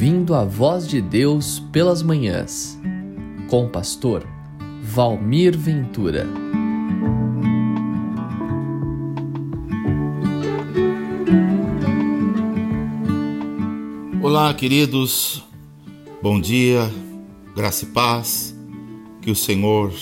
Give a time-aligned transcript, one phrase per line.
[0.00, 2.78] Ouvindo a Voz de Deus pelas Manhãs,
[3.48, 4.24] com o pastor
[4.80, 6.24] Valmir Ventura.
[14.22, 15.42] Olá, queridos,
[16.22, 16.88] bom dia,
[17.56, 18.56] graça e paz,
[19.20, 19.92] que o Senhor,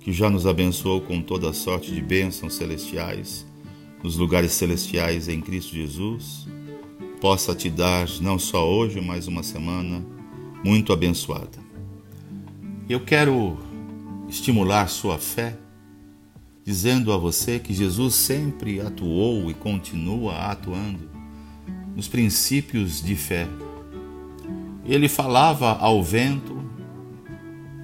[0.00, 3.46] que já nos abençoou com toda sorte de bênçãos celestiais,
[4.02, 6.48] nos lugares celestiais em Cristo Jesus,
[7.18, 10.04] possa te dar não só hoje, mas uma semana
[10.64, 11.58] muito abençoada.
[12.88, 13.58] Eu quero
[14.28, 15.58] estimular sua fé,
[16.64, 21.10] dizendo a você que Jesus sempre atuou e continua atuando
[21.94, 23.48] nos princípios de fé.
[24.84, 26.62] Ele falava ao vento,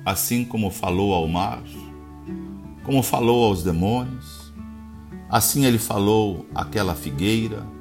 [0.05, 1.63] assim como falou ao mar,
[2.85, 4.53] como falou aos demônios,
[5.29, 7.74] assim ele falou àquela figueira,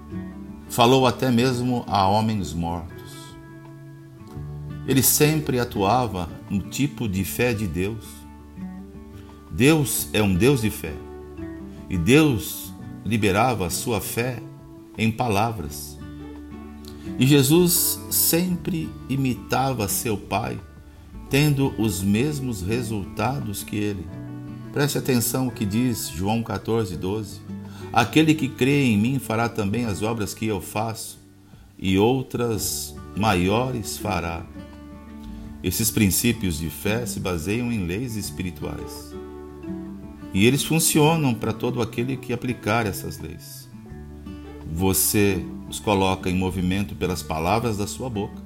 [0.73, 3.13] falou até mesmo a homens mortos.
[4.87, 8.03] Ele sempre atuava no tipo de fé de Deus.
[9.51, 10.93] Deus é um Deus de fé.
[11.87, 12.73] E Deus
[13.05, 14.41] liberava a sua fé
[14.97, 15.99] em palavras.
[17.19, 20.59] E Jesus sempre imitava seu Pai,
[21.29, 24.07] tendo os mesmos resultados que ele.
[24.71, 27.52] Preste atenção o que diz João 14, 12.
[27.93, 31.19] Aquele que crê em mim fará também as obras que eu faço,
[31.77, 34.43] e outras maiores fará.
[35.61, 39.13] Esses princípios de fé se baseiam em leis espirituais.
[40.33, 43.69] E eles funcionam para todo aquele que aplicar essas leis.
[44.73, 48.41] Você os coloca em movimento pelas palavras da sua boca.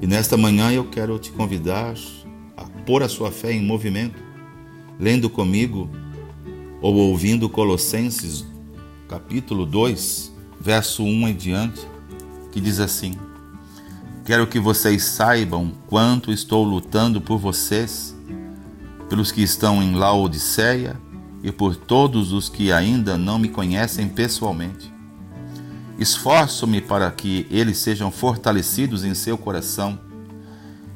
[0.00, 1.94] E nesta manhã eu quero te convidar
[2.56, 4.18] a pôr a sua fé em movimento,
[4.98, 5.90] lendo comigo
[6.82, 8.44] ou ouvindo Colossenses
[9.08, 11.86] capítulo 2, verso 1 em diante,
[12.50, 13.14] que diz assim:
[14.24, 18.16] Quero que vocês saibam quanto estou lutando por vocês,
[19.08, 21.00] pelos que estão em Laodiceia
[21.42, 24.92] e por todos os que ainda não me conhecem pessoalmente.
[25.98, 30.00] Esforço-me para que eles sejam fortalecidos em seu coração,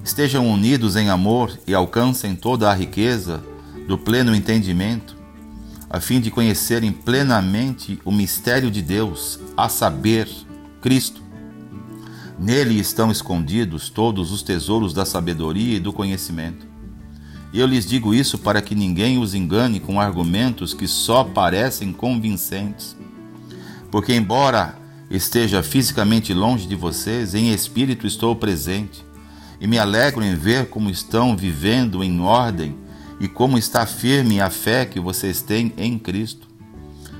[0.02, 3.40] estejam unidos em amor e alcancem toda a riqueza
[3.86, 5.15] do pleno entendimento
[5.96, 10.28] a fim de conhecerem plenamente o mistério de Deus, a saber,
[10.82, 11.22] Cristo.
[12.38, 16.66] Nele estão escondidos todos os tesouros da sabedoria e do conhecimento.
[17.52, 22.94] Eu lhes digo isso para que ninguém os engane com argumentos que só parecem convincentes.
[23.90, 24.78] Porque, embora
[25.10, 29.02] esteja fisicamente longe de vocês, em espírito estou presente,
[29.58, 32.76] e me alegro em ver como estão vivendo em ordem
[33.20, 36.48] e como está firme a fé que vocês têm em Cristo.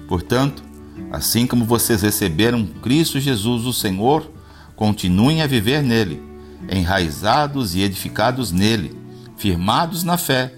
[0.08, 0.62] Portanto,
[1.10, 4.30] assim como vocês receberam Cristo Jesus, o Senhor,
[4.74, 6.22] continuem a viver nele,
[6.70, 8.96] enraizados e edificados nele,
[9.36, 10.54] firmados na fé,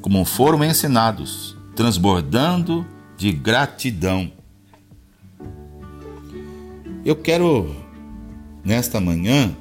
[0.00, 2.86] como foram ensinados, transbordando
[3.16, 4.32] de gratidão.
[7.04, 7.74] Eu quero,
[8.64, 9.54] nesta manhã,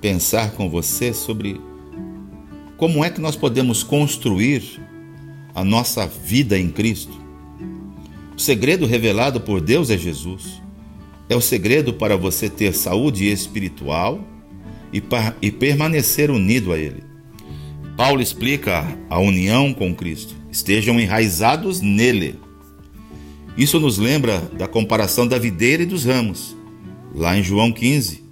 [0.00, 1.60] pensar com você sobre
[2.76, 4.80] como é que nós podemos construir
[5.54, 7.12] a nossa vida em Cristo?
[8.36, 10.60] O segredo revelado por Deus é Jesus.
[11.28, 14.20] É o segredo para você ter saúde espiritual
[14.92, 15.02] e,
[15.40, 17.02] e permanecer unido a Ele.
[17.96, 20.34] Paulo explica a união com Cristo.
[20.50, 22.38] Estejam enraizados nele.
[23.56, 26.56] Isso nos lembra da comparação da videira e dos ramos,
[27.14, 28.23] lá em João 15.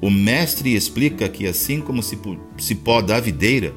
[0.00, 2.18] O mestre explica que, assim como se,
[2.58, 3.74] se poda a videira,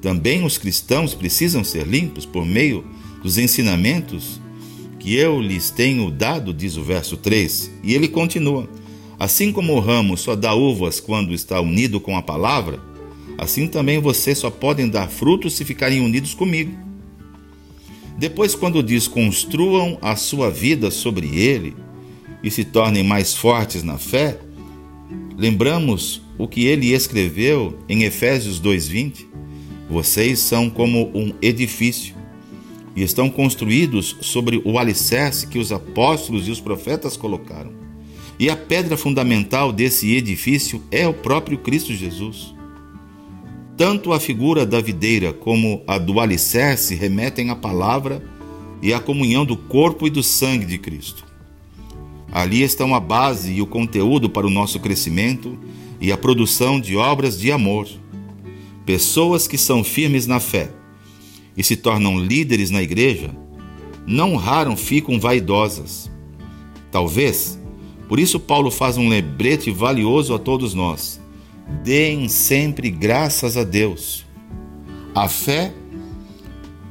[0.00, 2.84] também os cristãos precisam ser limpos por meio
[3.22, 4.40] dos ensinamentos
[4.98, 7.70] que eu lhes tenho dado, diz o verso 3.
[7.82, 8.68] E ele continua:
[9.18, 12.80] Assim como o ramo só dá uvas quando está unido com a palavra,
[13.36, 16.74] assim também vocês só podem dar frutos se ficarem unidos comigo.
[18.18, 21.74] Depois, quando diz construam a sua vida sobre ele
[22.42, 24.38] e se tornem mais fortes na fé,
[25.36, 29.26] Lembramos o que ele escreveu em Efésios 2:20.
[29.88, 32.14] Vocês são como um edifício
[32.94, 37.72] e estão construídos sobre o alicerce que os apóstolos e os profetas colocaram.
[38.38, 42.54] E a pedra fundamental desse edifício é o próprio Cristo Jesus.
[43.76, 48.22] Tanto a figura da videira como a do alicerce remetem à palavra
[48.82, 51.29] e à comunhão do corpo e do sangue de Cristo.
[52.32, 55.58] Ali estão a base e o conteúdo para o nosso crescimento
[56.00, 57.88] e a produção de obras de amor.
[58.86, 60.70] Pessoas que são firmes na fé
[61.56, 63.30] e se tornam líderes na igreja,
[64.06, 66.10] não raro ficam vaidosas.
[66.90, 67.58] Talvez
[68.08, 71.20] Por isso, Paulo faz um lembrete valioso a todos nós.
[71.84, 74.26] Deem sempre graças a Deus.
[75.14, 75.72] A fé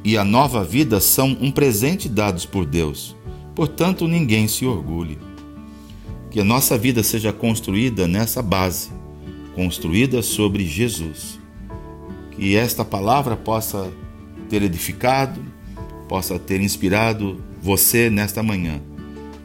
[0.02, 3.18] e a nova vida são um presente dados por Deus.
[3.54, 5.18] Portanto, ninguém se orgulhe.
[6.30, 8.92] Que a nossa vida seja construída nessa base,
[9.56, 11.40] construída sobre Jesus.
[12.32, 13.92] Que esta palavra possa
[14.48, 15.42] ter edificado,
[16.08, 18.80] possa ter inspirado você nesta manhã.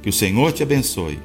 [0.03, 1.19] Que o Senhor te abençoe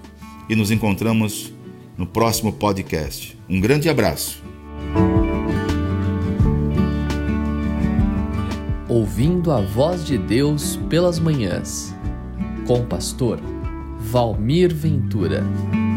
[0.47, 1.53] e nos encontramos
[1.97, 3.37] no próximo podcast.
[3.49, 4.41] Um grande abraço.
[8.87, 11.93] Ouvindo a voz de Deus pelas manhãs,
[12.65, 13.39] com o pastor
[13.99, 15.88] Valmir Ventura.